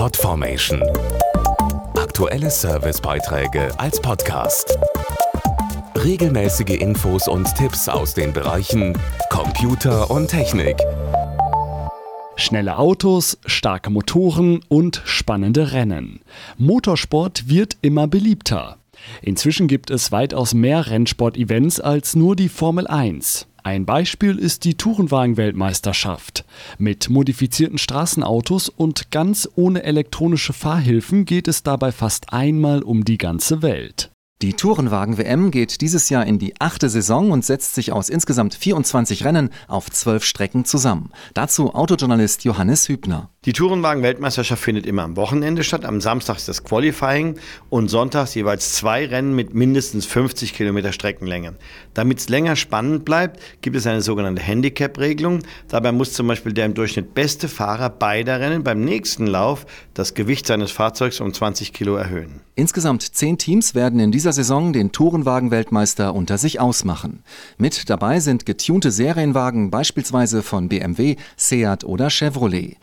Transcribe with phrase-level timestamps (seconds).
[0.00, 0.82] Podformation.
[1.94, 4.78] Aktuelle Servicebeiträge als Podcast.
[5.94, 10.78] Regelmäßige Infos und Tipps aus den Bereichen Computer und Technik.
[12.36, 16.20] Schnelle Autos, starke Motoren und spannende Rennen.
[16.56, 18.78] Motorsport wird immer beliebter.
[19.20, 23.49] Inzwischen gibt es weitaus mehr Rennsport-Events als nur die Formel 1.
[23.62, 26.44] Ein Beispiel ist die Tourenwagen-Weltmeisterschaft.
[26.78, 33.18] Mit modifizierten Straßenautos und ganz ohne elektronische Fahrhilfen geht es dabei fast einmal um die
[33.18, 34.10] ganze Welt.
[34.42, 39.24] Die Tourenwagen-WM geht dieses Jahr in die achte Saison und setzt sich aus insgesamt 24
[39.24, 41.10] Rennen auf zwölf Strecken zusammen.
[41.34, 43.28] Dazu Autojournalist Johannes Hübner.
[43.46, 45.86] Die Tourenwagen-Weltmeisterschaft findet immer am Wochenende statt.
[45.86, 47.36] Am Samstag ist das Qualifying
[47.70, 51.54] und sonntags jeweils zwei Rennen mit mindestens 50 Kilometer Streckenlänge.
[51.94, 55.38] Damit es länger spannend bleibt, gibt es eine sogenannte Handicap-Regelung.
[55.68, 60.12] Dabei muss zum Beispiel der im Durchschnitt beste Fahrer beider Rennen beim nächsten Lauf das
[60.12, 62.42] Gewicht seines Fahrzeugs um 20 Kilo erhöhen.
[62.56, 67.22] Insgesamt zehn Teams werden in dieser Saison den Tourenwagen-Weltmeister unter sich ausmachen.
[67.56, 72.76] Mit dabei sind getunte Serienwagen beispielsweise von BMW, Seat oder Chevrolet.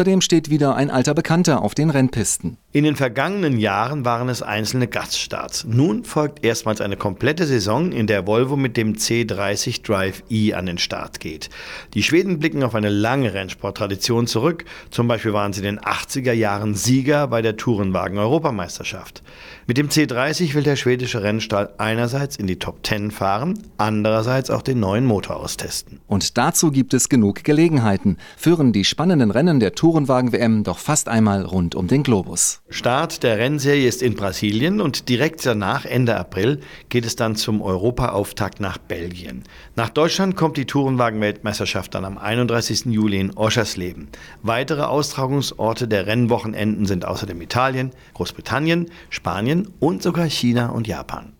[0.00, 2.56] Außerdem steht wieder ein alter Bekannter auf den Rennpisten.
[2.72, 5.66] In den vergangenen Jahren waren es einzelne Gaststarts.
[5.68, 10.64] Nun folgt erstmals eine komplette Saison, in der Volvo mit dem C30 Drive E an
[10.64, 11.50] den Start geht.
[11.92, 14.64] Die Schweden blicken auf eine lange Rennsporttradition zurück.
[14.90, 19.22] Zum Beispiel waren sie in den 80er Jahren Sieger bei der Tourenwagen-Europameisterschaft.
[19.66, 24.62] Mit dem C30 will der schwedische Rennstall einerseits in die Top 10 fahren, andererseits auch
[24.62, 26.00] den neuen Motor austesten.
[26.06, 31.44] Und dazu gibt es genug Gelegenheiten, führen die spannenden Rennen der Tourenwagen-WM doch fast einmal
[31.44, 32.62] rund um den Globus.
[32.68, 36.60] Start der Rennserie ist in Brasilien und direkt danach, Ende April,
[36.90, 39.42] geht es dann zum Europaauftakt nach Belgien.
[39.74, 42.84] Nach Deutschland kommt die Tourenwagen-Weltmeisterschaft dann am 31.
[42.84, 44.10] Juli in Oschersleben.
[44.42, 51.32] Weitere Austragungsorte der Rennwochenenden sind außerdem Italien, Großbritannien, Spanien und sogar China und Japan.